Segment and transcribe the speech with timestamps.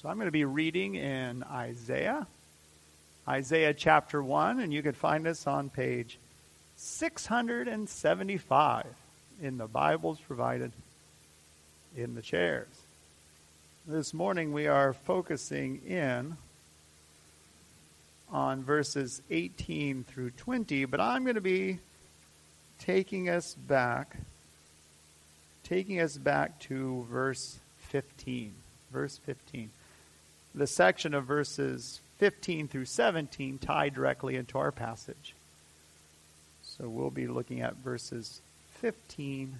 [0.00, 2.24] So I'm going to be reading in Isaiah,
[3.26, 6.18] Isaiah chapter 1, and you can find us on page
[6.76, 8.86] 675
[9.42, 10.70] in the Bibles provided
[11.96, 12.68] in the chairs.
[13.88, 16.36] This morning we are focusing in
[18.30, 21.80] on verses 18 through 20, but I'm going to be
[22.78, 24.16] taking us back
[25.64, 27.58] taking us back to verse
[27.88, 28.54] 15.
[28.90, 29.68] Verse 15
[30.54, 35.34] the section of verses 15 through 17 tie directly into our passage.
[36.62, 38.40] So we'll be looking at verses
[38.80, 39.58] 15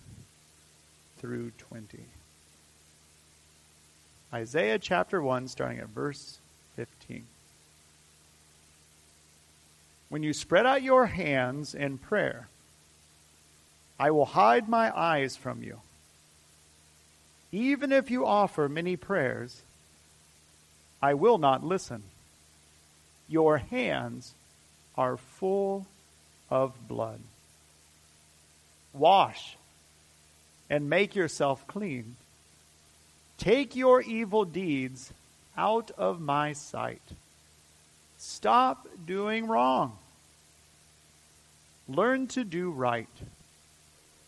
[1.19, 1.99] through 20.
[4.33, 6.39] Isaiah chapter 1, starting at verse
[6.77, 7.25] 15.
[10.11, 12.49] When you spread out your hands in prayer,
[13.99, 15.81] I will hide my eyes from you.
[17.51, 19.63] Even if you offer many prayers,
[21.01, 22.03] I will not listen.
[23.29, 24.35] Your hands
[24.97, 25.87] are full
[26.51, 27.21] of blood.
[28.93, 29.57] Wash
[30.69, 32.17] and make yourself clean.
[33.39, 35.13] Take your evil deeds
[35.57, 37.03] out of my sight.
[38.17, 39.97] Stop doing wrong.
[41.89, 43.09] Learn to do right.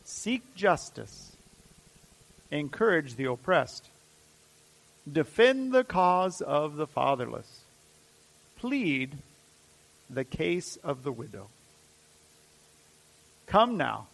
[0.05, 1.33] Seek justice.
[2.51, 3.87] Encourage the oppressed
[5.11, 7.61] defend the cause of the fatherless,
[8.59, 9.19] plead
[10.09, 11.49] the case of the widow.
[13.47, 14.07] Come now,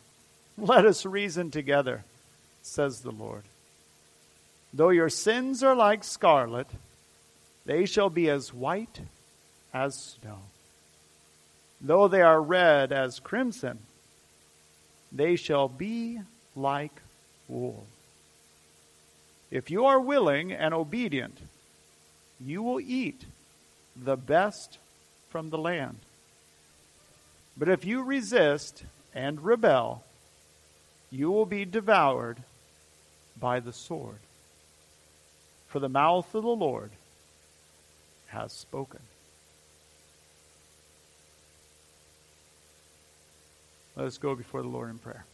[0.57, 2.05] let us reason together,
[2.62, 3.42] says the Lord.
[4.73, 6.69] Though your sins are like scarlet,
[7.64, 9.01] they shall be as white
[9.73, 10.39] as snow.
[11.81, 13.79] Though they are red as crimson,
[15.12, 16.20] they shall be
[16.55, 17.03] like
[17.48, 17.87] wool.
[19.50, 21.39] If you are willing and obedient,
[22.41, 23.25] you will eat
[23.97, 24.78] the best
[25.30, 25.98] from the land.
[27.56, 28.83] But if you resist
[29.14, 30.02] and rebel,
[31.11, 32.39] you will be devoured
[33.39, 34.18] by the sword.
[35.68, 36.90] For the mouth of the Lord
[38.29, 39.01] has spoken.
[43.96, 45.24] Let us go before the Lord in prayer.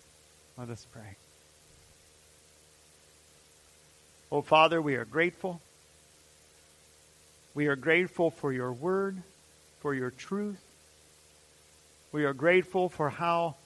[0.56, 1.16] Let us pray.
[4.32, 5.60] Oh, Father, we are grateful.
[7.52, 9.22] We are grateful for your word,
[9.80, 10.58] for your truth.
[12.12, 13.56] We are grateful for how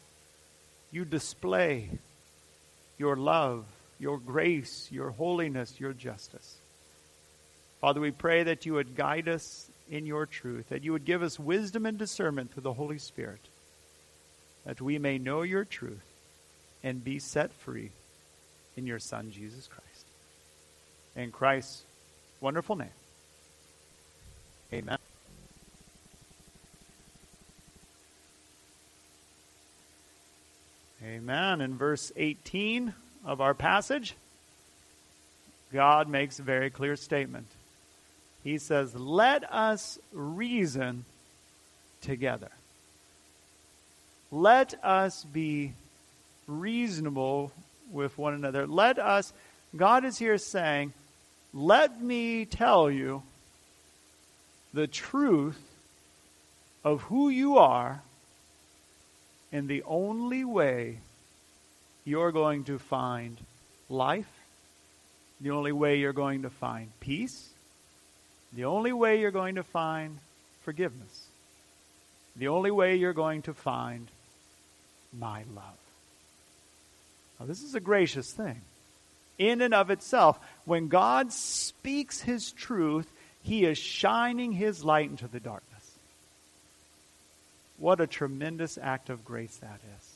[0.91, 1.88] you display
[2.99, 3.65] your love,
[4.00, 6.56] your grace, your holiness, your justice.
[7.81, 11.22] Father, we pray that you would guide us in your truth, that you would give
[11.22, 13.41] us wisdom and discernment through the Holy Spirit,
[14.65, 16.03] that we may know your truth
[16.83, 17.93] and be set free
[18.77, 19.95] in your Son, Jesus Christ
[21.16, 21.82] in Christ's
[22.41, 22.88] wonderful name.
[24.72, 24.99] Amen.
[31.03, 31.60] Amen.
[31.60, 32.93] In verse 18
[33.25, 34.15] of our passage,
[35.72, 37.47] God makes a very clear statement.
[38.44, 41.04] He says, Let us reason
[42.00, 42.50] together.
[44.31, 45.72] Let us be
[46.47, 47.53] reasonable
[47.91, 48.66] with one another.
[48.66, 49.33] Let us,
[49.77, 50.93] God is here saying,
[51.56, 53.22] let me tell you
[54.74, 55.58] the truth
[56.84, 58.02] of who you are
[59.50, 60.98] and the only way
[62.04, 63.38] you're going to find
[63.88, 64.30] life,
[65.40, 67.48] the only way you're going to find peace,
[68.52, 70.18] the only way you're going to find
[70.60, 71.28] forgiveness,
[72.36, 74.08] the only way you're going to find
[75.18, 75.78] my love.
[77.40, 78.60] Now, this is a gracious thing
[79.38, 80.38] in and of itself.
[80.64, 83.10] When God speaks his truth,
[83.42, 85.72] he is shining his light into the darkness.
[87.78, 90.12] What a tremendous act of grace that is.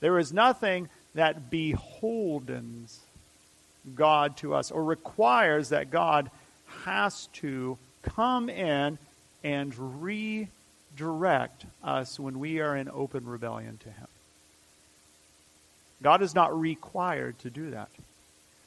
[0.00, 2.96] There is nothing that beholdens
[3.94, 6.30] God to us or requires that God
[6.84, 8.98] has to come in
[9.44, 14.07] and redirect us when we are in open rebellion to Him.
[16.02, 17.88] God is not required to do that.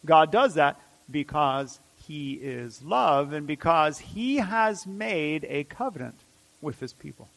[0.05, 0.79] God does that
[1.09, 6.19] because he is love and because he has made a covenant
[6.61, 7.27] with his people.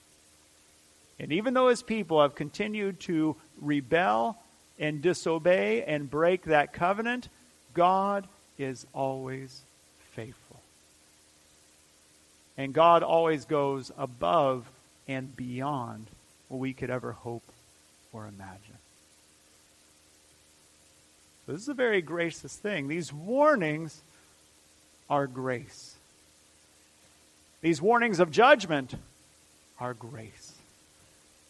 [1.19, 4.37] And even though his people have continued to rebel
[4.79, 7.29] and disobey and break that covenant,
[7.73, 8.27] God
[8.59, 9.63] is always
[10.13, 10.61] faithful.
[12.57, 14.67] And God always goes above
[15.07, 16.07] and beyond
[16.49, 17.43] what we could ever hope
[18.13, 18.74] or imagine.
[21.47, 22.89] This is a very gracious thing.
[22.89, 24.01] These warnings
[25.11, 25.95] are grace.
[27.61, 28.95] These warnings of judgment
[29.79, 30.53] are grace.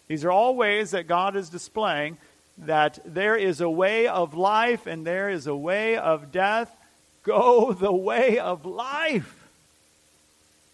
[0.09, 2.19] These are all ways that God is displaying
[2.59, 6.75] that there is a way of life and there is a way of death.
[7.23, 9.49] Go the way of life.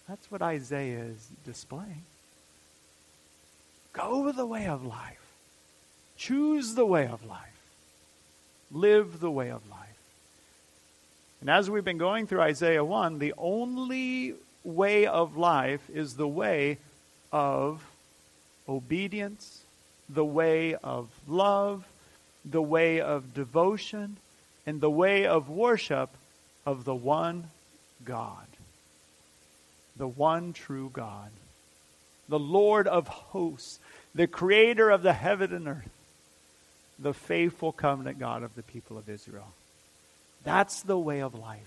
[0.09, 2.03] That's what Isaiah is displaying.
[3.93, 5.17] Go the way of life.
[6.17, 7.50] Choose the way of life.
[8.71, 9.81] Live the way of life.
[11.41, 16.29] And as we've been going through Isaiah 1, the only way of life is the
[16.29, 16.79] way
[17.33, 17.83] of
[18.69, 19.63] obedience,
[20.09, 21.87] the way of love,
[22.45, 24.17] the way of devotion,
[24.67, 26.11] and the way of worship
[26.67, 27.45] of the one
[28.05, 28.47] God,
[29.97, 31.31] the one true God,
[32.29, 33.79] the Lord of hosts,
[34.15, 35.91] the creator of the heaven and earth,
[37.01, 39.49] the faithful covenant God of the people of Israel.
[40.45, 41.61] That's the way of life.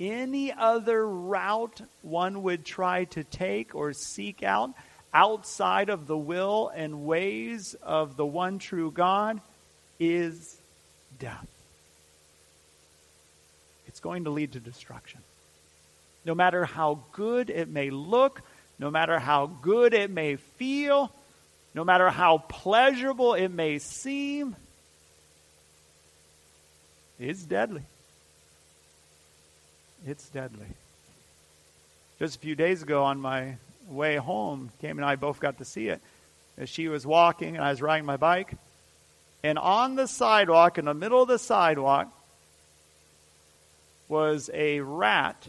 [0.00, 4.70] Any other route one would try to take or seek out
[5.12, 9.40] outside of the will and ways of the one true God
[10.00, 10.56] is
[11.18, 11.46] death.
[13.86, 15.20] It's going to lead to destruction.
[16.24, 18.42] No matter how good it may look,
[18.80, 21.12] no matter how good it may feel,
[21.74, 24.56] no matter how pleasurable it may seem,
[27.18, 27.82] it's deadly.
[30.06, 30.66] It's deadly.
[32.18, 33.56] Just a few days ago on my
[33.88, 36.00] way home, Cam and I both got to see it.
[36.56, 38.54] As she was walking and I was riding my bike,
[39.42, 42.08] and on the sidewalk, in the middle of the sidewalk,
[44.08, 45.48] was a rat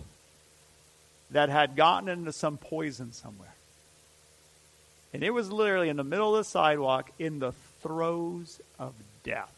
[1.32, 3.55] that had gotten into some poison somewhere.
[5.16, 9.50] And it was literally in the middle of the sidewalk in the throes of death.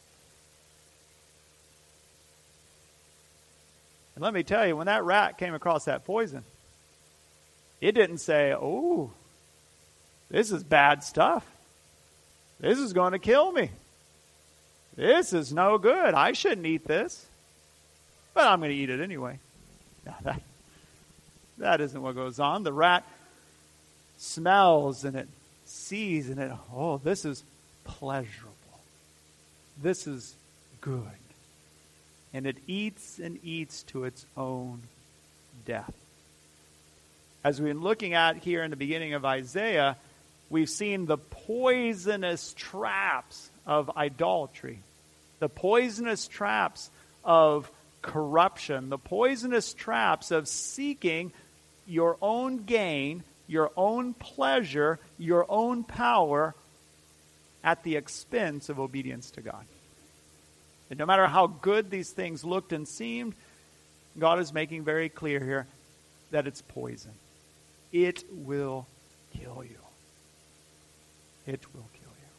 [4.13, 6.43] And let me tell you, when that rat came across that poison,
[7.81, 9.09] it didn't say, Oh,
[10.29, 11.43] this is bad stuff.
[12.59, 13.71] This is going to kill me.
[14.95, 16.13] This is no good.
[16.13, 17.25] I shouldn't eat this.
[18.35, 19.39] But I'm going to eat it anyway.
[20.23, 20.39] That,
[21.57, 22.61] that isn't what goes on.
[22.61, 23.03] The rat
[24.17, 25.27] smells and it
[25.77, 27.43] sees and it, oh, this is
[27.83, 28.53] pleasurable.
[29.81, 30.35] This is
[30.81, 31.01] good.
[32.33, 34.81] And it eats and eats to its own
[35.65, 35.93] death.
[37.43, 39.97] As we've been looking at here in the beginning of Isaiah,
[40.49, 44.79] we've seen the poisonous traps of idolatry
[45.39, 46.89] the poisonous traps
[47.23, 47.69] of
[48.01, 51.31] corruption, the poisonous traps of seeking
[51.85, 56.53] your own gain, your own pleasure, your own power
[57.63, 59.65] at the expense of obedience to God.
[60.89, 63.33] And no matter how good these things looked and seemed,
[64.17, 65.67] God is making very clear here
[66.31, 67.11] that it's poison.
[67.91, 68.87] It will
[69.33, 69.77] kill you.
[71.45, 72.29] It will kill you.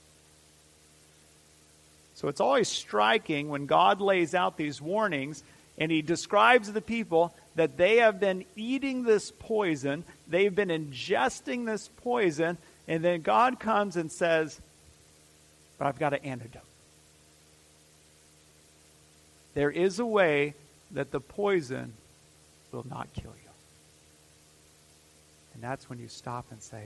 [2.14, 5.42] so it's always striking when God lays out these warnings
[5.78, 11.66] and he describes the people that they have been eating this poison, they've been ingesting
[11.66, 12.56] this poison,
[12.86, 14.60] and then God comes and says,
[15.76, 16.62] But I've got an antidote.
[19.54, 20.54] There is a way
[20.92, 21.94] that the poison
[22.70, 23.50] will not kill you.
[25.54, 26.84] And that's when you stop and say,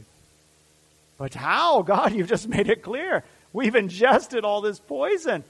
[1.18, 1.82] But how?
[1.82, 3.24] God, you've just made it clear.
[3.52, 5.44] We've ingested all this poison.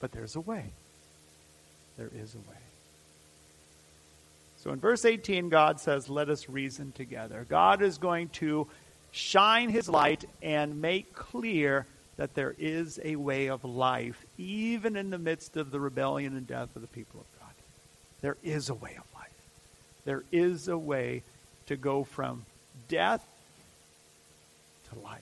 [0.00, 0.66] But there's a way.
[1.96, 2.61] There is a way.
[4.62, 7.44] So in verse 18, God says, Let us reason together.
[7.48, 8.68] God is going to
[9.10, 11.84] shine his light and make clear
[12.16, 16.46] that there is a way of life, even in the midst of the rebellion and
[16.46, 17.54] death of the people of God.
[18.20, 19.32] There is a way of life.
[20.04, 21.24] There is a way
[21.66, 22.44] to go from
[22.86, 23.26] death
[24.92, 25.20] to life.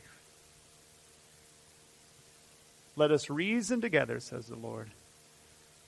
[2.95, 4.91] Let us reason together, says the Lord.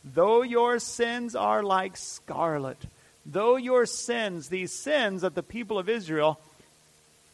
[0.02, 2.78] Though your sins are like scarlet,
[3.24, 6.40] though your sins, these sins that the people of Israel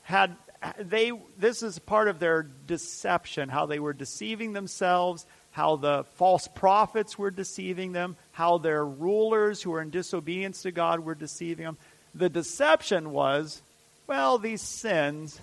[0.02, 0.36] had,
[0.78, 6.48] they, this is part of their deception, how they were deceiving themselves, how the false
[6.48, 11.64] prophets were deceiving them, how their rulers who were in disobedience to God were deceiving
[11.64, 11.78] them.
[12.14, 13.62] The deception was,
[14.06, 15.40] well, these sins,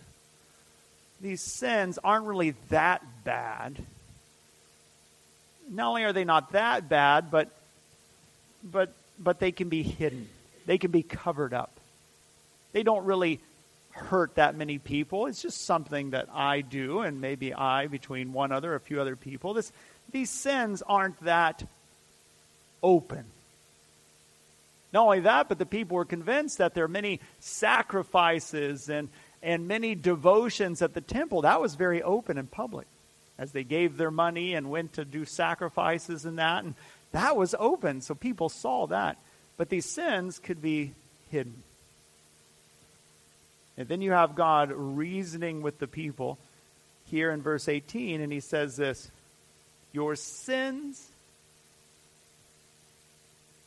[1.21, 3.83] these sins aren't really that bad
[5.69, 7.49] not only are they not that bad, but
[8.63, 10.27] but but they can be hidden.
[10.65, 11.71] They can be covered up.
[12.71, 13.39] They don't really
[13.91, 15.27] hurt that many people.
[15.27, 19.15] It's just something that I do, and maybe I between one other, a few other
[19.15, 19.53] people.
[19.53, 19.71] This,
[20.11, 21.63] these sins aren't that
[22.83, 23.25] open.
[24.91, 29.09] Not only that, but the people were convinced that there are many sacrifices and,
[29.41, 31.41] and many devotions at the temple.
[31.41, 32.87] That was very open and public
[33.37, 36.63] as they gave their money and went to do sacrifices and that.
[36.63, 36.75] And
[37.11, 39.17] that was open, so people saw that.
[39.57, 40.93] But these sins could be
[41.29, 41.63] hidden.
[43.77, 46.37] And then you have God reasoning with the people
[47.05, 49.09] here in verse 18, and he says this
[49.91, 51.09] Your sins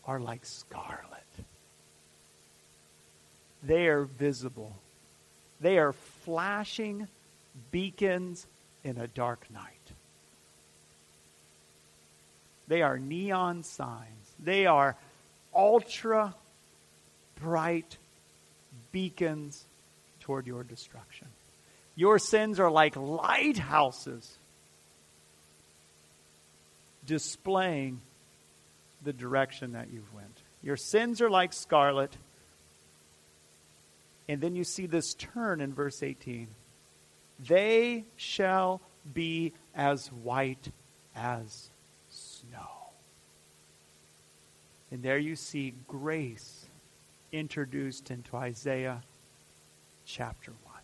[0.07, 1.05] are like scarlet.
[3.63, 4.73] They are visible.
[5.61, 7.09] They are flashing
[7.71, 8.47] beacons
[8.85, 9.65] in a dark night.
[12.69, 14.33] They are neon signs.
[14.39, 14.97] They are
[15.59, 16.35] ultra
[17.41, 17.99] bright
[18.93, 19.65] beacons
[20.21, 21.27] toward your destruction.
[21.97, 24.39] Your sins are like lighthouses
[27.05, 28.01] displaying
[29.03, 30.43] the direction that you've went.
[30.63, 32.17] Your sins are like scarlet.
[34.29, 36.49] And then you see this turn in verse 18.
[37.41, 38.81] They shall
[39.13, 40.71] be as white
[41.17, 41.71] as
[42.11, 42.79] snow.
[44.91, 46.67] And there you see grace
[47.31, 49.03] introduced into Isaiah
[50.07, 50.75] chapter 1.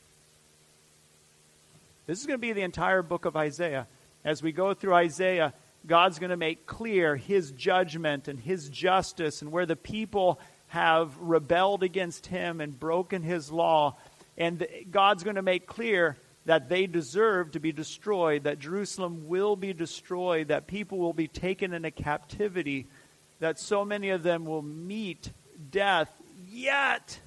[2.07, 3.87] This is going to be the entire book of Isaiah.
[4.23, 5.55] As we go through Isaiah,
[5.87, 11.17] God's going to make clear his judgment and his justice and where the people have
[11.19, 13.97] rebelled against him and broken his law.
[14.37, 19.57] And God's going to make clear that they deserve to be destroyed, that Jerusalem will
[19.57, 22.87] be destroyed, that people will be taken into captivity,
[23.45, 25.29] that so many of them will meet
[25.71, 26.11] death.
[26.51, 27.19] Yet,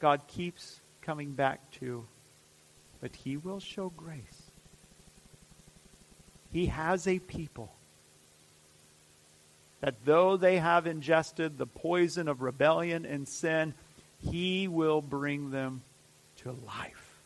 [0.00, 2.04] God keeps coming back to,
[3.00, 4.42] but He will show grace.
[6.52, 7.72] He has a people
[9.80, 13.72] that though they have ingested the poison of rebellion and sin,
[14.30, 15.80] He will bring them
[16.42, 17.16] to life.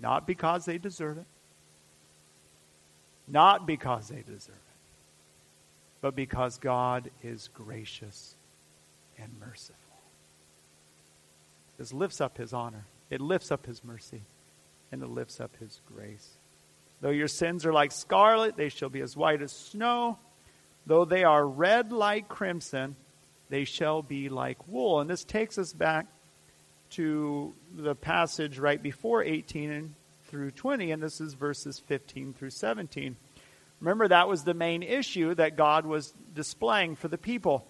[0.00, 1.26] Not because they deserve it,
[3.26, 4.78] not because they deserve it,
[6.00, 8.34] but because God is gracious
[9.18, 9.78] and merciful.
[11.78, 14.22] This lifts up his honor, it lifts up his mercy,
[14.92, 16.28] and it lifts up his grace.
[17.00, 20.18] Though your sins are like scarlet, they shall be as white as snow.
[20.86, 22.96] Though they are red like crimson,
[23.50, 25.00] they shall be like wool.
[25.00, 26.06] And this takes us back
[26.90, 29.94] to the passage right before 18 and
[30.34, 33.14] through 20, and this is verses 15 through 17.
[33.78, 37.64] Remember, that was the main issue that God was displaying for the people.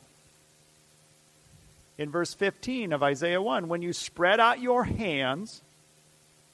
[1.99, 5.61] In verse 15 of Isaiah 1, when you spread out your hands,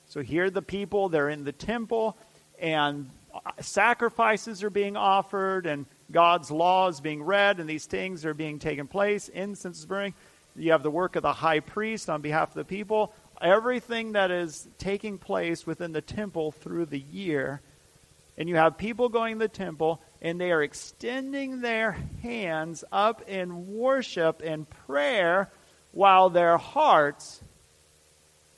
[0.09, 2.17] so here the people, they're in the temple,
[2.59, 8.27] and uh, sacrifices are being offered, and God's law is being read, and these things
[8.27, 10.15] are being taken place, incense burning.
[10.57, 13.15] You have the work of the high priest on behalf of the people.
[13.41, 17.61] Everything that is taking place within the temple through the year.
[18.37, 21.93] And you have people going to the temple, and they are extending their
[22.23, 25.51] hands up in worship and prayer
[25.93, 27.41] while their hearts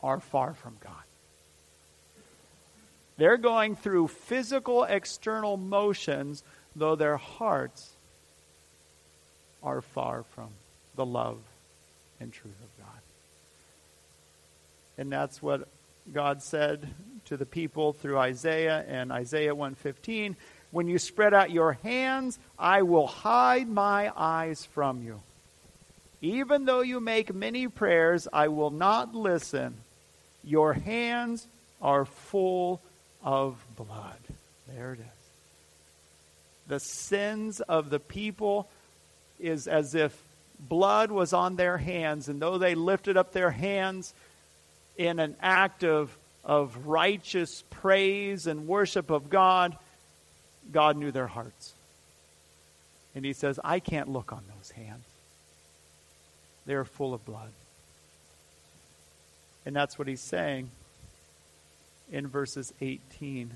[0.03, 0.93] are far from God.
[3.17, 6.43] They're going through physical external motions,
[6.75, 7.91] though their hearts
[9.63, 10.49] are far from
[10.97, 11.39] the love
[12.21, 12.72] and truth of God.
[14.99, 15.69] And that's what
[16.13, 16.89] God said
[17.27, 20.37] to the people through Isaiah and Isaiah 115,
[20.71, 25.21] when you spread out your hands, I will hide my eyes from you.
[26.21, 29.75] Even though you make many prayers, I will not listen.
[30.45, 31.47] Your hands
[31.81, 32.81] are full
[33.23, 34.19] of blood.
[34.69, 35.07] There it is.
[36.69, 38.69] The sins of the people
[39.39, 40.17] is as if
[40.59, 44.15] blood was on their hands, and though they lifted up their hands
[44.97, 49.77] in an act of, of righteous praise and worship of God,
[50.71, 51.75] God knew their hearts.
[53.15, 55.05] And he says, I can't look on those hands.
[56.67, 57.51] They're full of blood.
[59.67, 60.71] And that's what he's saying
[62.11, 63.53] in verses 18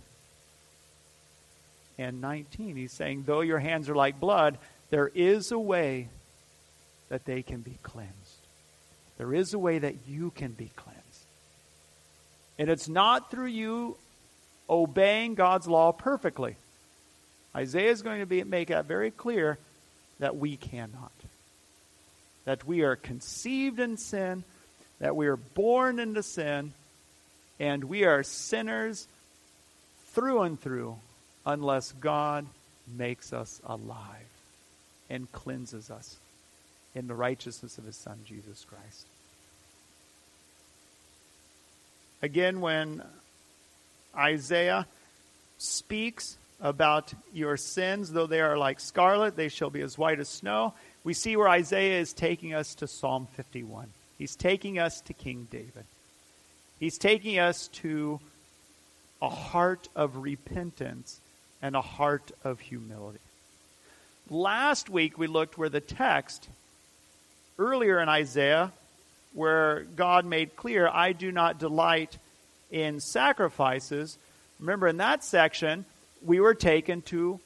[1.99, 2.77] and 19.
[2.77, 4.59] He's saying, Though your hands are like blood,
[4.91, 6.09] there is a way
[7.09, 8.13] that they can be cleansed.
[9.19, 10.96] There is a way that you can be cleansed.
[12.59, 13.97] And it's not through you
[14.69, 16.57] obeying God's law perfectly.
[17.55, 19.59] Isaiah is going to be, make that very clear
[20.19, 21.13] that we cannot.
[22.45, 24.45] That we are conceived in sin,
[24.99, 26.73] that we are born into sin,
[27.59, 29.09] and we are sinners
[30.13, 30.97] through and through
[31.45, 32.47] unless God
[32.97, 33.99] makes us alive
[35.09, 36.17] and cleanses us
[36.95, 39.07] in the righteousness of his Son, Jesus Christ.
[42.27, 43.05] Again, when
[44.13, 44.89] Isaiah
[45.59, 50.29] speaks about your sins, though they are like scarlet, they shall be as white as
[50.29, 50.75] snow.
[51.05, 53.87] We see where Isaiah is taking us to Psalm 51.
[54.19, 55.85] He's taking us to King David.
[56.81, 58.19] He's taking us to
[59.23, 61.21] a heart of repentance
[61.63, 63.21] and a heart of humility.
[64.29, 66.49] Last week we looked where the text
[67.57, 68.73] earlier in Isaiah
[69.37, 72.17] where God made clear, I do not delight
[72.71, 74.17] in sacrifices.
[74.59, 75.85] Remember, in that section,
[76.25, 77.39] we were taken to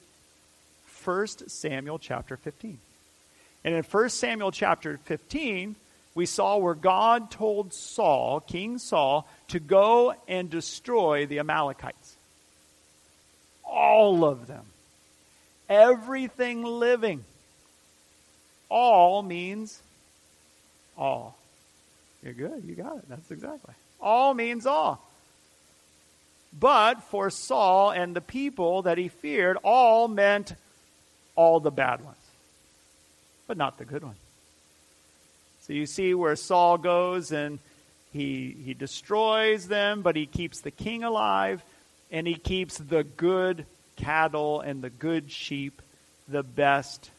[1.03, 2.77] 1 Samuel chapter 15.
[3.65, 5.75] And in 1 Samuel chapter 15,
[6.15, 12.15] we saw where God told Saul, King Saul, to go and destroy the Amalekites.
[13.65, 14.63] All of them.
[15.67, 17.25] Everything living.
[18.69, 19.81] All means
[20.97, 21.37] all.
[22.23, 22.63] You're good.
[22.65, 23.09] You got it.
[23.09, 23.73] That's exactly.
[23.99, 25.07] All means all.
[26.57, 30.53] But for Saul and the people that he feared, all meant
[31.35, 32.17] all the bad ones,
[33.47, 34.17] but not the good ones.
[35.61, 37.59] So you see where Saul goes and
[38.11, 41.63] he, he destroys them, but he keeps the king alive,
[42.11, 45.81] and he keeps the good cattle and the good sheep,
[46.27, 47.09] the best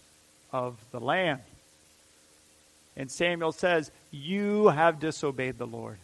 [0.53, 1.41] of the land.
[2.97, 5.99] And Samuel says, You have disobeyed the Lord.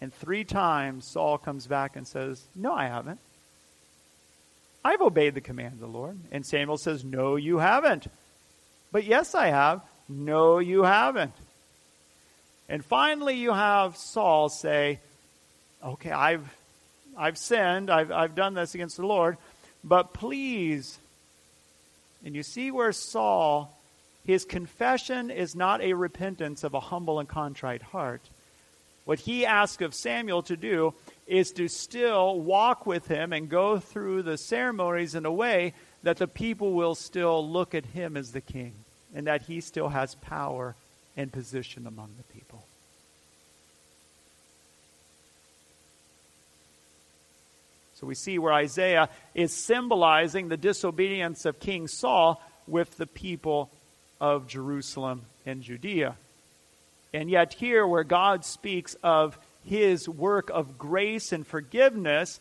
[0.00, 3.20] And three times Saul comes back and says, No, I haven't.
[4.84, 6.18] I've obeyed the command of the Lord.
[6.30, 8.08] And Samuel says, No, you haven't.
[8.92, 9.80] But yes, I have.
[10.08, 11.32] No, you haven't.
[12.68, 15.00] And finally, you have Saul say,
[15.82, 16.54] Okay, I've,
[17.16, 17.90] I've sinned.
[17.90, 19.38] I've, I've done this against the Lord.
[19.82, 20.98] But please
[22.24, 23.78] and you see where Saul,
[24.24, 28.22] his confession is not a repentance of a humble and contrite heart.
[29.04, 30.94] What he asks of Samuel to do
[31.26, 36.16] is to still walk with him and go through the ceremonies in a way that
[36.16, 38.72] the people will still look at him as the king
[39.14, 40.74] and that he still has power
[41.16, 42.63] and position among the people.
[47.94, 53.70] So we see where Isaiah is symbolizing the disobedience of King Saul with the people
[54.20, 56.16] of Jerusalem and Judea.
[57.12, 62.40] And yet, here, where God speaks of his work of grace and forgiveness,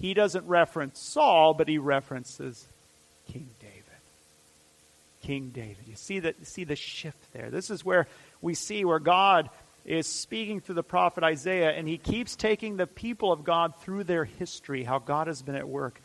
[0.00, 2.66] he doesn't reference Saul, but he references
[3.30, 3.74] King David.
[5.22, 5.84] King David.
[5.86, 7.50] You see the, see the shift there.
[7.50, 8.06] This is where
[8.40, 9.50] we see where God
[9.84, 14.04] is speaking through the prophet Isaiah, and he keeps taking the people of God through
[14.04, 16.00] their history, how God has been at work.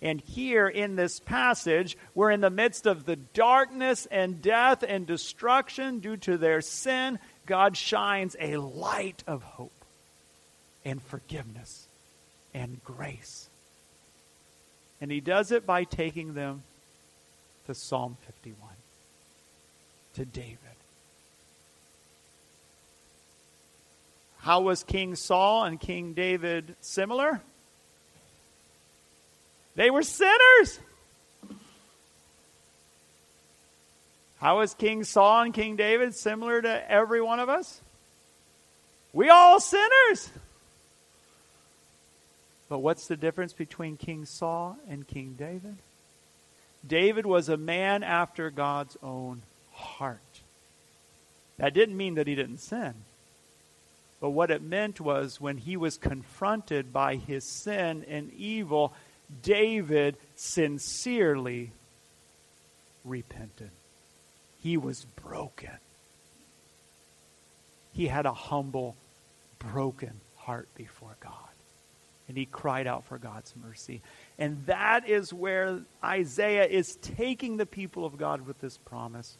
[0.00, 5.06] And here in this passage, we're in the midst of the darkness and death and
[5.06, 7.18] destruction due to their sin.
[7.46, 9.72] God shines a light of hope
[10.84, 11.88] and forgiveness
[12.52, 13.48] and grace.
[15.00, 16.62] And he does it by taking them
[17.66, 18.58] to Psalm 51,
[20.16, 20.58] to David.
[24.44, 27.40] How was King Saul and King David similar?
[29.74, 30.80] They were sinners.
[34.40, 37.80] How is King Saul and King David similar to every one of us?
[39.14, 40.28] We all sinners.
[42.68, 45.76] But what's the difference between King Saul and King David?
[46.86, 49.40] David was a man after God's own
[49.72, 50.18] heart.
[51.56, 52.92] That didn't mean that he didn't sin.
[54.24, 58.94] But what it meant was when he was confronted by his sin and evil,
[59.42, 61.72] David sincerely
[63.04, 63.68] repented.
[64.62, 65.76] He was broken.
[67.92, 68.96] He had a humble,
[69.58, 71.34] broken heart before God.
[72.26, 74.00] And he cried out for God's mercy.
[74.38, 79.36] And that is where Isaiah is taking the people of God with this promise.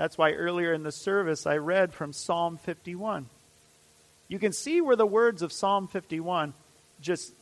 [0.00, 3.26] That's why earlier in the service I read from Psalm 51.
[4.28, 6.54] You can see where the words of Psalm 51,
[7.02, 7.34] just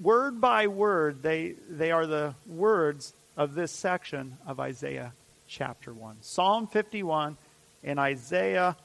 [0.00, 5.12] word by word, they, they are the words of this section of Isaiah
[5.48, 6.18] chapter 1.
[6.20, 7.36] Psalm 51
[7.82, 8.76] and Isaiah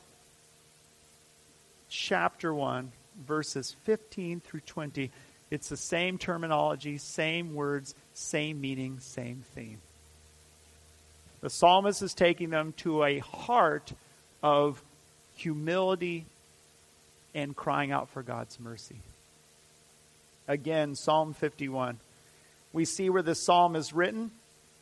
[1.90, 2.92] chapter 1,
[3.28, 5.12] verses 15 through 20.
[5.52, 9.82] It's the same terminology, same words, same meaning, same theme.
[11.44, 13.92] The psalmist is taking them to a heart
[14.42, 14.82] of
[15.36, 16.26] humility
[17.36, 18.96] and crying out for God's mercy.
[20.48, 22.00] Again, Psalm 51.
[22.72, 24.32] We see where this psalm is written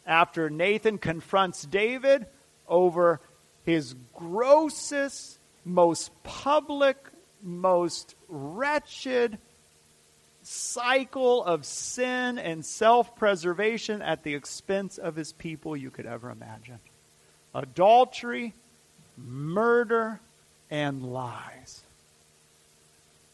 [0.06, 2.28] after Nathan confronts David
[2.68, 3.20] over
[3.66, 6.96] his grossest, most public,
[7.42, 9.40] most wretched
[10.44, 16.30] cycle of sin and self preservation at the expense of his people you could ever
[16.30, 16.80] imagine
[17.54, 18.54] adultery,
[19.18, 20.20] murder,
[20.70, 21.82] and lies.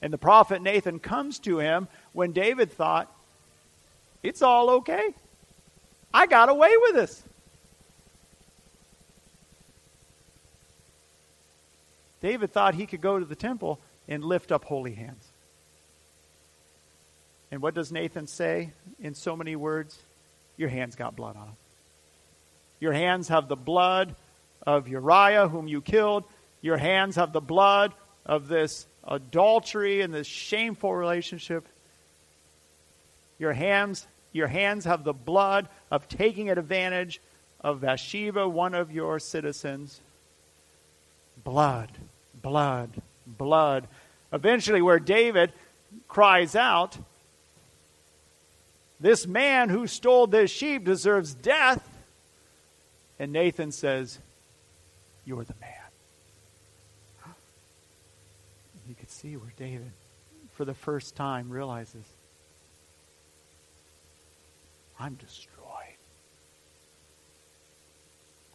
[0.01, 3.11] And the prophet Nathan comes to him when David thought,
[4.23, 5.13] it's all okay.
[6.13, 7.23] I got away with this.
[12.21, 15.26] David thought he could go to the temple and lift up holy hands.
[17.51, 19.97] And what does Nathan say in so many words?
[20.57, 21.55] Your hands got blood on them.
[22.79, 24.15] Your hands have the blood
[24.65, 26.23] of Uriah, whom you killed.
[26.61, 27.93] Your hands have the blood
[28.25, 31.65] of this adultery and this shameful relationship.
[33.39, 37.21] Your hands, your hands have the blood of taking advantage
[37.61, 40.01] of Bathsheba, one of your citizens.
[41.43, 41.91] Blood,
[42.41, 42.89] blood,
[43.25, 43.87] blood.
[44.33, 45.53] Eventually, where David
[46.07, 46.97] cries out,
[48.99, 51.87] This man who stole this sheep deserves death.
[53.19, 54.19] And Nathan says,
[55.25, 55.73] You're the man.
[58.87, 59.91] You could see where David,
[60.53, 62.05] for the first time, realizes
[64.99, 65.57] I'm destroyed.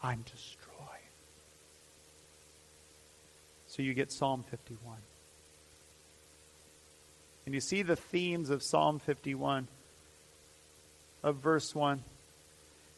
[0.03, 0.69] I'm destroyed.
[3.69, 4.97] So you get Psalm 51.
[7.45, 9.69] And you see the themes of Psalm 51
[11.23, 12.03] of verse 1.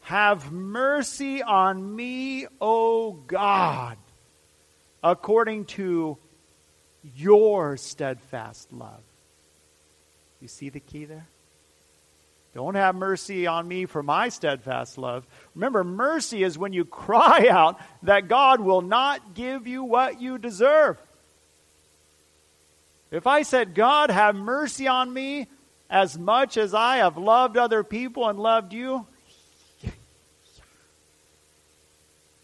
[0.01, 3.97] Have mercy on me, O God,
[5.03, 6.17] according to
[7.15, 9.01] your steadfast love.
[10.41, 11.27] You see the key there?
[12.53, 15.27] Don't have mercy on me for my steadfast love.
[15.55, 20.37] Remember, mercy is when you cry out that God will not give you what you
[20.37, 20.97] deserve.
[23.11, 25.47] If I said, God, have mercy on me
[25.89, 29.05] as much as I have loved other people and loved you,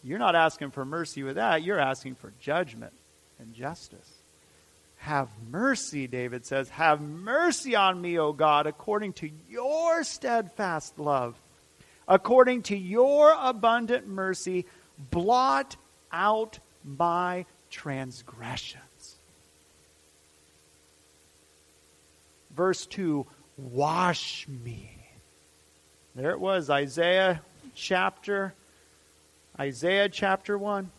[0.04, 1.64] you're not asking for mercy with that.
[1.64, 2.94] You're asking for judgment
[3.40, 4.10] and justice.
[4.98, 6.70] Have mercy, David says.
[6.70, 11.36] Have mercy on me, O God, according to your steadfast love.
[12.08, 14.66] According to your abundant mercy,
[14.98, 15.76] blot
[16.12, 18.84] out my transgressions.
[22.56, 23.26] Verse 2
[23.58, 24.92] Wash me.
[26.16, 27.42] There it was, Isaiah
[27.76, 28.54] chapter
[29.60, 30.90] Isaiah chapter 1.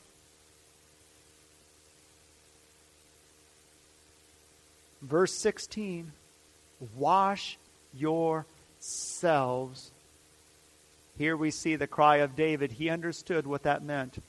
[5.02, 6.12] verse 16
[6.96, 7.58] wash
[7.92, 9.90] yourselves.
[11.18, 12.72] Here we see the cry of David.
[12.72, 14.22] He understood what that meant.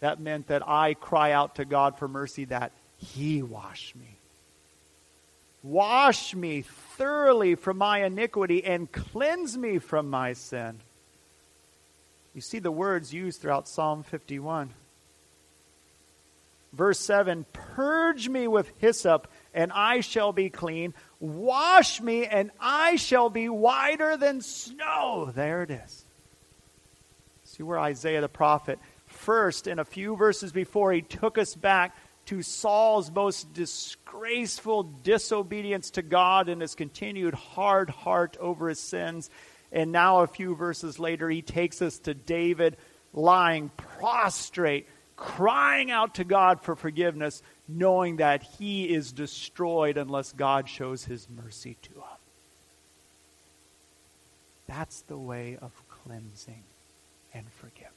[0.00, 4.18] That meant that I cry out to God for mercy, that He wash me.
[5.64, 10.78] Wash me thoroughly from my iniquity and cleanse me from my sin.
[12.34, 14.68] You see the words used throughout Psalm 51.
[16.74, 20.92] Verse 7 Purge me with hyssop, and I shall be clean.
[21.18, 25.32] Wash me, and I shall be whiter than snow.
[25.34, 26.04] There it is.
[27.44, 31.96] See where Isaiah the prophet, first, in a few verses before, he took us back
[32.26, 39.30] to Saul's most disgraceful disobedience to God and his continued hard heart over his sins.
[39.72, 42.76] And now, a few verses later, he takes us to David
[43.12, 50.68] lying prostrate, crying out to God for forgiveness knowing that he is destroyed unless God
[50.68, 52.18] shows his mercy to him.
[54.66, 56.62] That's the way of cleansing
[57.32, 57.92] and forgiveness.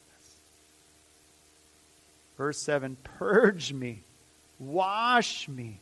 [2.37, 4.03] Verse 7 Purge me,
[4.59, 5.79] wash me.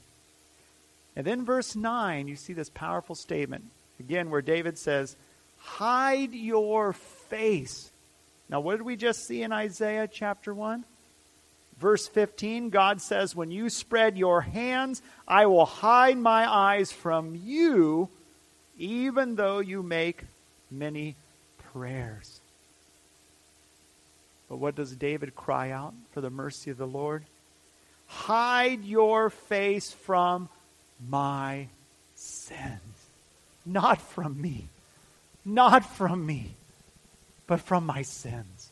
[1.16, 3.66] And then verse 9, you see this powerful statement,
[4.00, 5.16] again, where David says,
[5.58, 7.90] Hide your face.
[8.50, 10.84] Now, what did we just see in Isaiah chapter 1?
[11.80, 17.36] Verse 15, God says, When you spread your hands, I will hide my eyes from
[17.44, 18.10] you,
[18.78, 20.24] even though you make
[20.70, 21.16] many
[21.74, 22.40] prayers.
[24.48, 27.24] But what does David cry out for the mercy of the Lord?
[28.08, 30.50] Hide your face from
[31.08, 31.68] my
[32.15, 32.82] sins.
[33.65, 34.70] Not from me.
[35.44, 36.56] Not from me,
[37.48, 38.72] but from my sins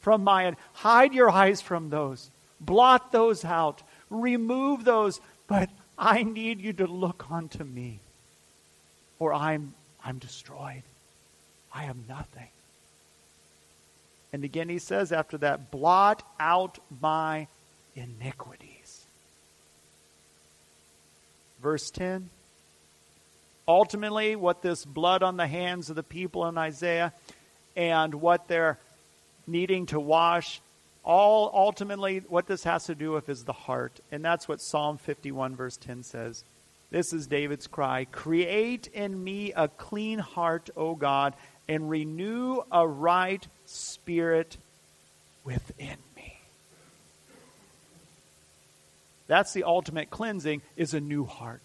[0.00, 6.58] from my hide your eyes from those blot those out remove those but i need
[6.58, 8.00] you to look onto me
[9.20, 10.82] or I'm, I'm destroyed.
[11.72, 12.48] I am nothing.
[14.32, 17.46] And again, he says after that, blot out my
[18.00, 19.04] iniquities.
[21.62, 22.30] Verse 10.
[23.68, 27.12] Ultimately, what this blood on the hands of the people in Isaiah
[27.76, 28.78] and what they're
[29.46, 30.60] needing to wash,
[31.04, 34.00] all ultimately, what this has to do with is the heart.
[34.10, 36.42] And that's what Psalm 51, verse 10 says.
[36.90, 41.34] This is David's cry Create in me a clean heart, O God,
[41.68, 44.56] and renew a right spirit
[45.44, 46.40] within me.
[49.30, 51.62] That's the ultimate cleansing is a new heart.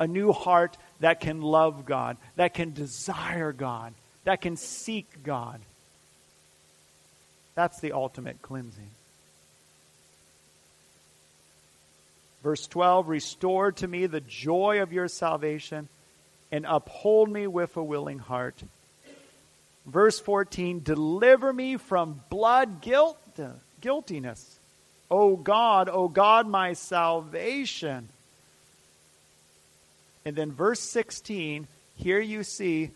[0.00, 5.60] A new heart that can love God, that can desire God, that can seek God.
[7.54, 8.90] That's the ultimate cleansing.
[12.42, 15.88] Verse 12 Restore to me the joy of your salvation
[16.50, 18.60] and uphold me with a willing heart.
[19.86, 23.18] Verse 14 Deliver me from blood guilt,
[23.80, 24.51] guiltiness.
[25.12, 28.08] O God, O God, my salvation.
[30.24, 32.92] And then verse 16, here you see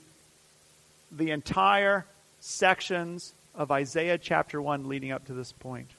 [1.13, 2.07] the entire
[2.41, 5.91] sections of Isaiah chapter 1 leading up to this point.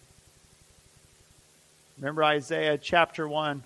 [1.99, 3.62] Remember Isaiah chapter 1,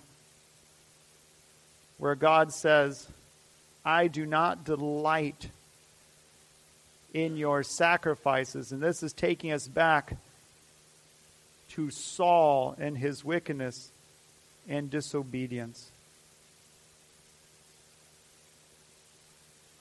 [1.96, 3.08] where God says,
[3.82, 5.48] I do not delight
[7.14, 8.72] in your sacrifices.
[8.72, 10.18] And this is taking us back
[11.74, 13.90] to Saul and his wickedness
[14.68, 15.90] and disobedience.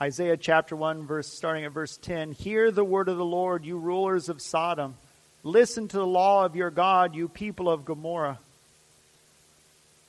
[0.02, 3.78] Isaiah chapter 1 verse starting at verse 10 Hear the word of the Lord you
[3.78, 4.96] rulers of Sodom.
[5.44, 8.40] Listen to the law of your God you people of Gomorrah.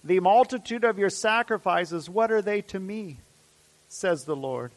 [0.05, 3.18] The multitude of your sacrifices what are they to me
[3.88, 4.73] says the Lord?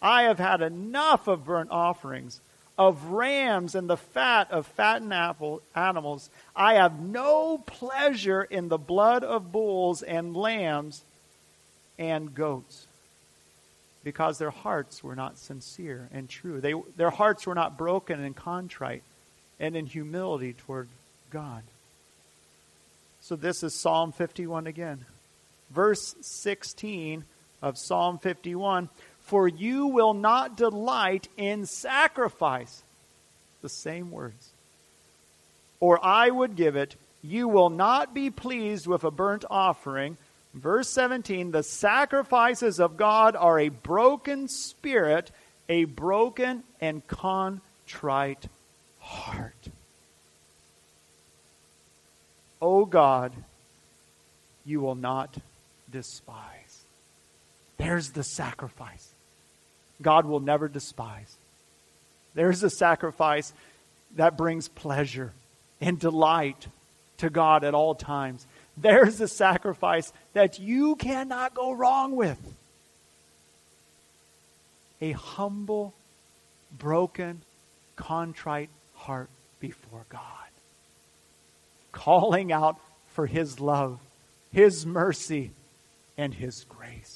[0.00, 2.40] I have had enough of burnt offerings
[2.76, 6.28] of rams and the fat of fattened apple, animals.
[6.56, 11.04] I have no pleasure in the blood of bulls and lambs
[11.98, 12.86] and goats
[14.02, 16.60] because their hearts were not sincere and true.
[16.60, 19.02] They, their hearts were not broken and contrite
[19.60, 20.88] and in humility toward
[21.30, 21.62] God.
[23.20, 25.06] So this is Psalm 51 again.
[25.70, 27.24] Verse 16
[27.62, 28.90] of Psalm 51
[29.24, 32.82] For you will not delight in sacrifice.
[33.62, 34.50] The same words.
[35.80, 36.96] Or I would give it.
[37.22, 40.18] You will not be pleased with a burnt offering.
[40.52, 45.30] Verse 17 The sacrifices of God are a broken spirit,
[45.68, 48.46] a broken and contrite
[48.98, 49.68] heart.
[52.60, 53.32] O God,
[54.64, 55.36] you will not
[55.90, 56.84] despise.
[57.76, 59.13] There's the sacrifice.
[60.02, 61.36] God will never despise.
[62.34, 63.52] There's a sacrifice
[64.16, 65.32] that brings pleasure
[65.80, 66.66] and delight
[67.18, 68.46] to God at all times.
[68.76, 72.38] There's a sacrifice that you cannot go wrong with.
[75.00, 75.94] A humble,
[76.76, 77.42] broken,
[77.96, 79.28] contrite heart
[79.60, 80.20] before God.
[81.92, 82.76] Calling out
[83.08, 84.00] for His love,
[84.52, 85.52] His mercy,
[86.18, 87.13] and His grace.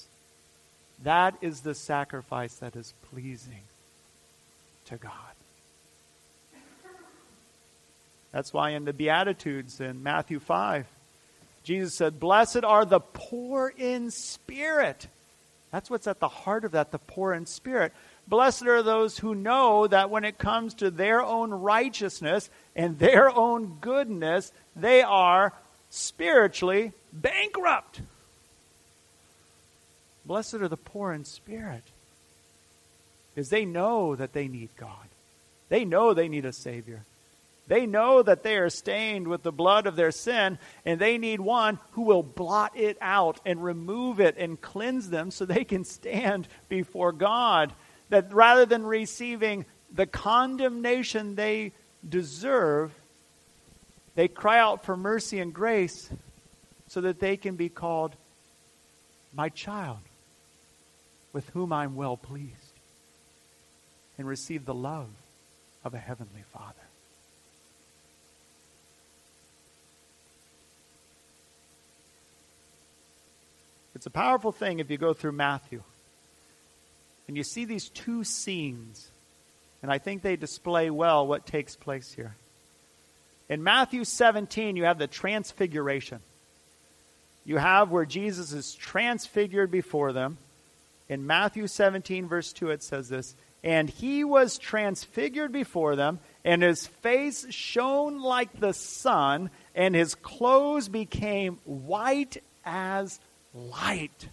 [1.05, 3.63] That is the sacrifice that is pleasing
[4.87, 5.13] to God.
[8.33, 10.87] That's why in the Beatitudes in Matthew 5,
[11.63, 15.07] Jesus said, Blessed are the poor in spirit.
[15.71, 17.93] That's what's at the heart of that, the poor in spirit.
[18.27, 23.35] Blessed are those who know that when it comes to their own righteousness and their
[23.35, 25.53] own goodness, they are
[25.91, 28.01] spiritually bankrupt.
[30.29, 31.83] Blessed are the poor in spirit
[33.35, 35.09] because they know that they need God.
[35.71, 37.05] They know they need a Savior.
[37.67, 41.41] They know that they are stained with the blood of their sin, and they need
[41.41, 45.85] one who will blot it out and remove it and cleanse them so they can
[45.85, 47.73] stand before God.
[48.11, 51.73] That rather than receiving the condemnation they
[52.07, 52.93] deserve,
[54.15, 56.11] they cry out for mercy and grace
[56.87, 58.15] so that they can be called
[59.35, 59.99] my child,
[61.33, 62.53] with whom I'm well pleased,
[64.17, 65.09] and receive the love
[65.85, 66.75] of a heavenly Father.
[73.95, 75.83] It's a powerful thing if you go through Matthew
[77.27, 79.11] and you see these two scenes,
[79.83, 82.35] and I think they display well what takes place here.
[83.49, 86.21] In Matthew 17, you have the transfiguration.
[87.45, 90.39] You have where Jesus is transfigured before them,
[91.09, 96.63] In Matthew 17, verse 2, it says this And he was transfigured before them, and
[96.63, 103.21] his face shone like the sun, and his clothes became white as
[103.55, 104.29] light.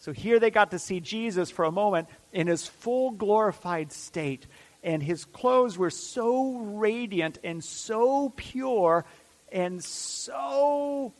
[0.00, 4.46] So here they got to see Jesus for a moment in his full glorified state.
[4.82, 9.04] And his clothes were so radiant and so pure
[9.52, 11.12] and so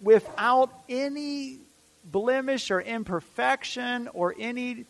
[0.00, 1.58] without any
[2.04, 4.84] blemish or imperfection or any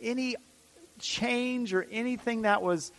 [0.00, 0.36] any
[0.98, 2.92] change or anything that was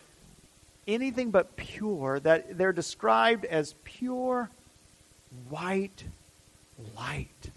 [0.86, 4.50] anything but pure that they're described as pure
[5.48, 6.04] white
[6.96, 7.50] light.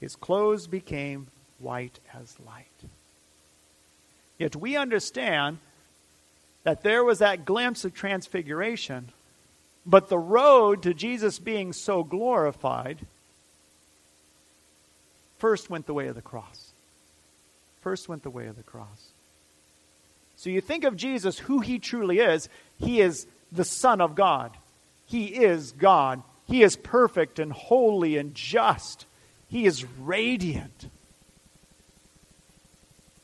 [0.00, 2.66] His clothes became white as light.
[4.38, 5.58] Yet we understand
[6.64, 9.10] that there was that glimpse of transfiguration
[9.86, 12.98] but the road to Jesus being so glorified
[15.38, 16.72] first went the way of the cross.
[17.82, 19.12] First went the way of the cross.
[20.36, 22.48] So you think of Jesus, who he truly is.
[22.78, 24.56] He is the Son of God.
[25.06, 26.22] He is God.
[26.46, 29.06] He is perfect and holy and just.
[29.48, 30.88] He is radiant.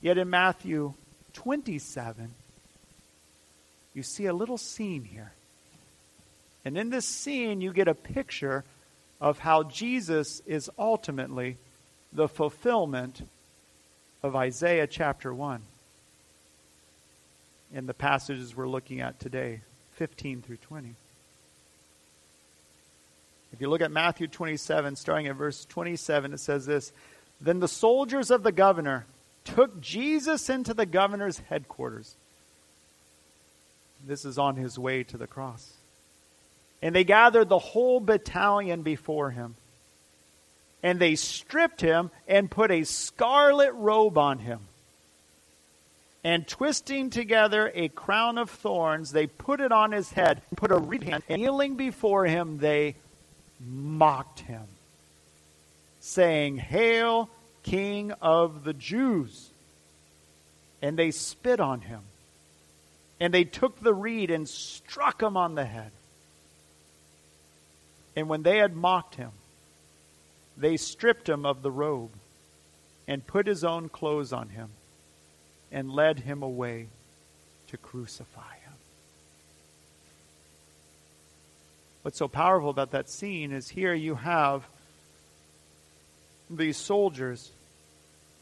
[0.03, 0.95] Yet in Matthew
[1.33, 2.35] 27,
[3.95, 5.33] you see a little scene here
[6.65, 8.65] and in this scene, you get a picture
[9.21, 11.57] of how Jesus is ultimately
[12.13, 13.23] the fulfillment
[14.23, 15.63] of Isaiah chapter 1
[17.73, 19.61] in the passages we're looking at today,
[19.93, 20.95] 15 through 20.
[23.53, 26.93] If you look at Matthew 27, starting at verse 27, it says this
[27.41, 29.07] Then the soldiers of the governor
[29.45, 32.15] took Jesus into the governor's headquarters.
[34.07, 35.73] This is on his way to the cross.
[36.83, 39.55] And they gathered the whole battalion before him.
[40.83, 44.61] And they stripped him and put a scarlet robe on him.
[46.23, 50.79] And twisting together a crown of thorns, they put it on his head, put a
[50.79, 52.97] reed hand, and kneeling before him, they
[53.59, 54.65] mocked him,
[56.01, 57.31] saying, Hail,
[57.63, 59.51] King of the Jews!
[60.83, 62.01] And they spit on him.
[63.19, 65.91] And they took the reed and struck him on the head.
[68.21, 69.31] And when they had mocked him,
[70.55, 72.11] they stripped him of the robe
[73.09, 74.69] and put his own clothes on him
[75.73, 76.89] and led him away
[77.69, 78.75] to crucify him.
[82.03, 84.67] What's so powerful about that scene is here you have
[86.51, 87.51] these soldiers,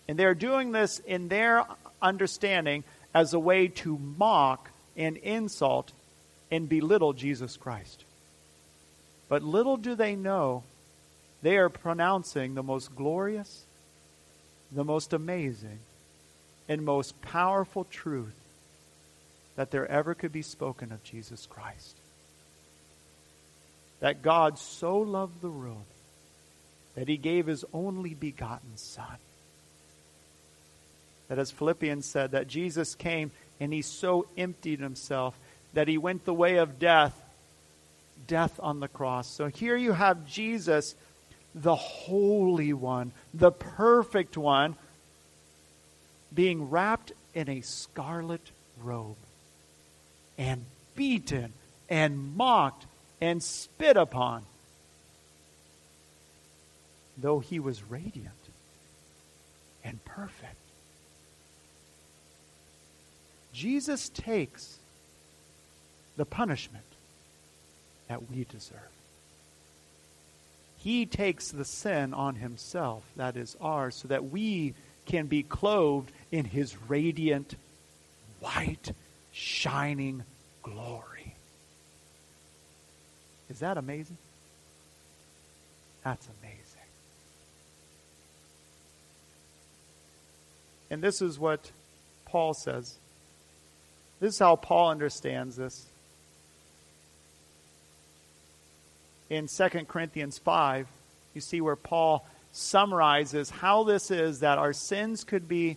[0.09, 1.65] and they're doing this in their
[2.03, 2.83] understanding
[3.15, 5.93] as a way to mock and insult
[6.51, 8.03] and belittle Jesus Christ.
[9.29, 10.63] But little do they know,
[11.43, 13.65] they are pronouncing the most glorious,
[14.73, 15.79] the most amazing,
[16.69, 18.35] and most powerful truth
[19.57, 21.97] that there ever could be spoken of Jesus Christ.
[24.01, 25.85] That God so loved the world
[26.95, 29.19] that he gave his only begotten Son.
[31.29, 35.39] That as Philippians said, that Jesus came and he so emptied himself
[35.75, 37.21] that he went the way of death
[38.27, 39.29] death on the cross.
[39.29, 40.95] So here you have Jesus,
[41.55, 44.77] the Holy One, the perfect one,
[46.35, 48.51] being wrapped in a scarlet
[48.83, 49.17] robe
[50.37, 51.53] and beaten
[51.89, 52.87] and mocked
[53.21, 54.45] and spit upon,
[57.17, 58.35] though he was radiant
[59.85, 60.55] and perfect.
[63.53, 64.79] Jesus takes
[66.17, 66.85] the punishment
[68.09, 68.79] that we deserve.
[70.79, 74.75] He takes the sin on himself that is ours so that we
[75.07, 77.55] can be clothed in his radiant,
[78.41, 78.93] white,
[79.33, 80.23] shining
[80.63, 81.35] glory.
[83.51, 84.19] Is that amazing?
[86.05, 86.55] That's amazing.
[90.91, 91.71] And this is what
[92.25, 92.99] Paul says.
[94.21, 95.87] This is how Paul understands this.
[99.31, 100.87] In 2 Corinthians 5,
[101.35, 105.77] you see where Paul summarizes how this is that our sins could be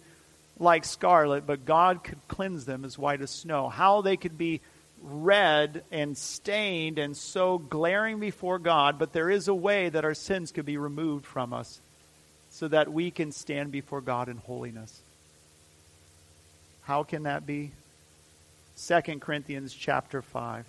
[0.57, 3.69] like scarlet, but God could cleanse them as white as snow.
[3.69, 4.61] How they could be
[5.03, 10.13] red and stained and so glaring before God, but there is a way that our
[10.13, 11.79] sins could be removed from us
[12.51, 15.01] so that we can stand before God in holiness.
[16.83, 17.71] How can that be?
[18.77, 20.65] 2 Corinthians chapter 5.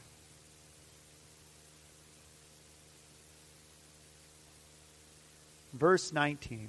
[5.73, 6.69] Verse 19.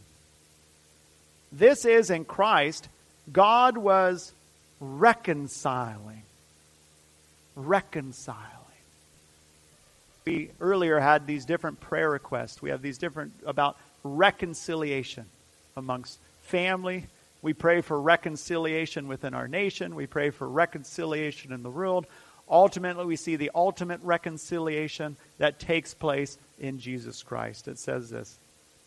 [1.51, 2.87] This is in Christ,
[3.31, 4.33] God was
[4.79, 6.23] reconciling.
[7.55, 8.49] Reconciling.
[10.25, 12.61] We earlier had these different prayer requests.
[12.61, 15.25] We have these different about reconciliation
[15.75, 17.07] amongst family.
[17.41, 19.95] We pray for reconciliation within our nation.
[19.95, 22.05] We pray for reconciliation in the world.
[22.49, 27.67] Ultimately, we see the ultimate reconciliation that takes place in Jesus Christ.
[27.67, 28.37] It says this.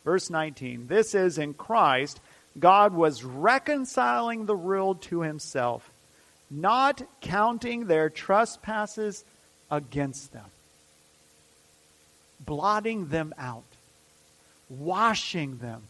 [0.07, 2.19] Verse 19 This is in Christ,
[2.59, 5.91] God was reconciling the world to himself,
[6.51, 9.23] not counting their trespasses
[9.71, 10.47] against them
[12.41, 13.65] blotting them out,
[14.69, 15.83] washing them,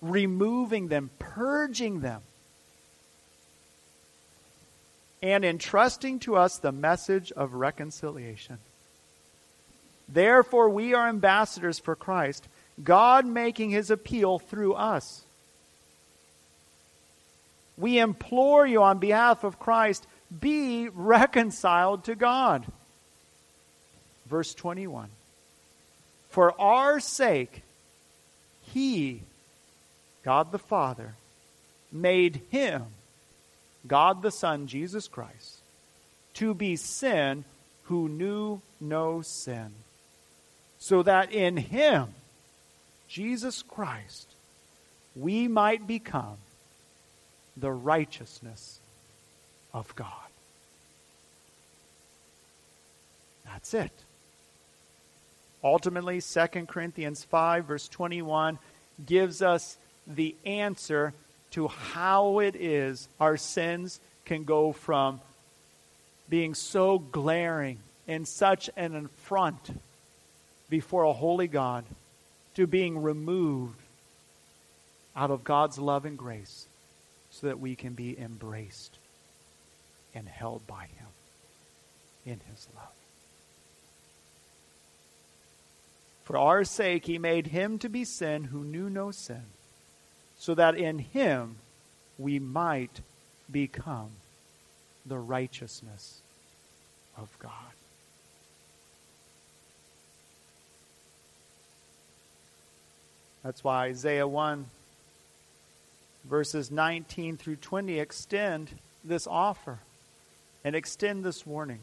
[0.00, 2.22] removing them, purging them,
[5.22, 8.58] and entrusting to us the message of reconciliation.
[10.08, 12.46] Therefore, we are ambassadors for Christ,
[12.82, 15.24] God making his appeal through us.
[17.76, 20.06] We implore you on behalf of Christ,
[20.40, 22.66] be reconciled to God.
[24.26, 25.08] Verse 21.
[26.30, 27.62] For our sake,
[28.62, 29.22] He,
[30.22, 31.14] God the Father,
[31.90, 32.84] made Him,
[33.86, 35.58] God the Son, Jesus Christ,
[36.34, 37.44] to be sin
[37.84, 39.72] who knew no sin,
[40.78, 42.14] so that in Him,
[43.12, 44.26] Jesus Christ,
[45.14, 46.38] we might become
[47.58, 48.80] the righteousness
[49.74, 50.08] of God.
[53.44, 53.92] That's it.
[55.62, 58.58] Ultimately, 2 Corinthians 5, verse 21,
[59.04, 61.12] gives us the answer
[61.50, 65.20] to how it is our sins can go from
[66.30, 69.78] being so glaring and such an affront
[70.70, 71.84] before a holy God
[72.54, 73.80] to being removed
[75.14, 76.66] out of God's love and grace
[77.30, 78.98] so that we can be embraced
[80.14, 81.08] and held by Him
[82.24, 82.92] in His love.
[86.24, 89.42] For our sake he made him to be sin who knew no sin,
[90.38, 91.56] so that in him
[92.16, 93.00] we might
[93.50, 94.10] become
[95.04, 96.22] the righteousness
[97.16, 97.50] of God.
[103.42, 104.66] That's why Isaiah 1,
[106.24, 108.70] verses 19 through 20, extend
[109.04, 109.78] this offer
[110.64, 111.80] and extend this warning.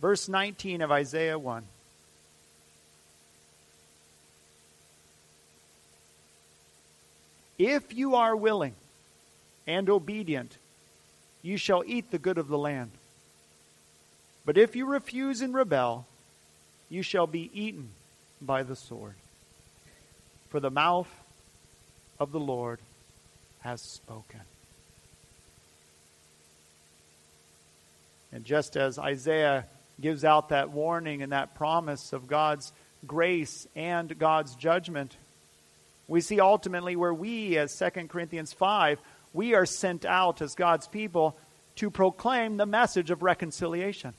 [0.00, 1.64] Verse 19 of Isaiah 1.
[7.58, 8.74] If you are willing
[9.66, 10.56] and obedient,
[11.42, 12.90] you shall eat the good of the land.
[14.44, 16.06] But if you refuse and rebel,
[16.88, 17.90] you shall be eaten
[18.40, 19.14] by the sword.
[20.50, 21.08] For the mouth
[22.18, 22.80] of the Lord
[23.60, 24.40] has spoken.
[28.32, 29.66] And just as Isaiah
[30.00, 32.72] gives out that warning and that promise of God's
[33.06, 35.16] grace and God's judgment,
[36.06, 38.98] we see ultimately where we, as 2 Corinthians 5,
[39.34, 41.36] we are sent out as God's people
[41.76, 44.14] to proclaim the message of reconciliation.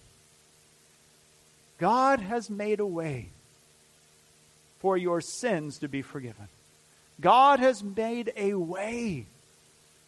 [1.79, 3.29] God has made a way
[4.79, 6.47] for your sins to be forgiven.
[7.21, 9.25] God has made a way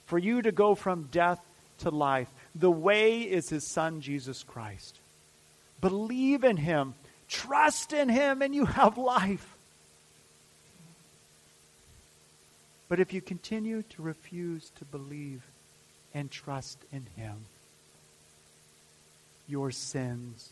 [0.06, 1.40] for you to go from death
[1.80, 2.30] to life.
[2.56, 4.98] The way is His Son, Jesus Christ.
[5.82, 6.94] Believe in Him,
[7.28, 9.56] trust in Him, and you have life.
[12.88, 15.42] But if you continue to refuse to believe
[16.14, 17.46] and trust in Him,
[19.48, 20.52] your sins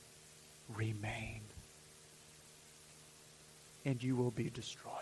[0.74, 1.41] remain
[3.90, 4.94] and you will be destroyed.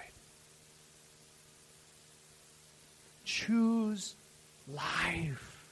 [3.26, 4.16] Choose
[4.74, 5.66] life.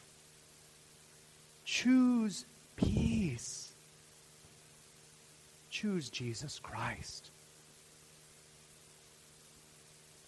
[1.63, 2.43] Choose
[2.76, 3.72] peace.
[5.70, 7.30] Choose Jesus Christ.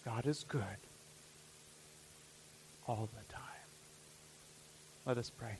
[0.06, 0.62] God is good
[2.86, 3.42] all the time.
[5.04, 5.58] Let us pray.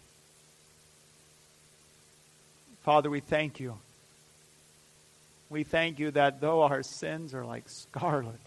[2.81, 3.77] Father, we thank you.
[5.51, 8.41] We thank you that though our sins are like scarlet,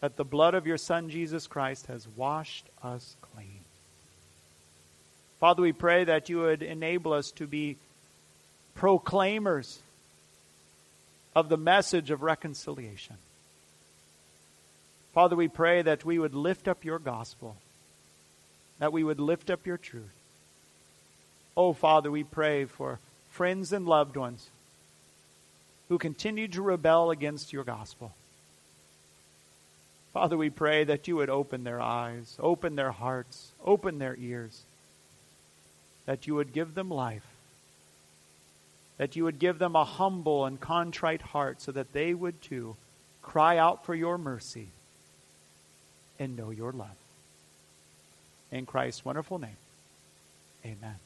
[0.00, 3.60] that the blood of your Son Jesus Christ has washed us clean.
[5.40, 7.76] Father, we pray that you would enable us to be
[8.74, 9.80] proclaimers
[11.34, 13.16] of the message of reconciliation.
[15.12, 17.56] Father, we pray that we would lift up your gospel,
[18.78, 20.14] that we would lift up your truth.
[21.56, 22.98] Oh, Father, we pray for
[23.34, 24.48] friends and loved ones
[25.88, 28.12] who continue to rebel against your gospel.
[30.12, 34.62] Father, we pray that you would open their eyes, open their hearts, open their ears,
[36.06, 37.26] that you would give them life,
[38.98, 42.76] that you would give them a humble and contrite heart so that they would too
[43.20, 44.68] cry out for your mercy
[46.20, 46.96] and know your love.
[48.52, 49.56] In Christ's wonderful name,
[50.64, 51.00] amen.